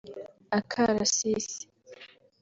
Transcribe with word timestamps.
Akarasisi 0.59 1.57